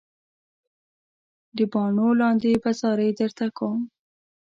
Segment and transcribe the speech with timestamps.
[1.55, 3.79] د باڼو لاندې به زارۍ درته کوم.